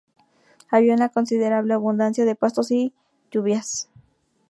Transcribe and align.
Había 0.71 0.95
una 0.95 1.09
considerable 1.09 1.75
abundancia 1.75 2.25
de 2.25 2.33
pastos 2.33 2.71
y 2.71 2.91
lluvias. 3.29 3.87